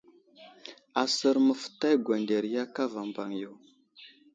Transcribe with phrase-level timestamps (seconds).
[1.01, 3.51] Asər məftay gwanderiya kava mbaŋ yo.